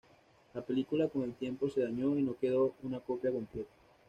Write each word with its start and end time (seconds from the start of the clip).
La 0.55 0.63
película 0.63 1.09
con 1.09 1.21
el 1.21 1.35
tiempo 1.35 1.69
se 1.69 1.81
dañó 1.83 2.17
y 2.17 2.23
no 2.23 2.35
quedó 2.35 2.73
una 2.81 2.99
copia 3.01 3.31
completa. 3.31 3.69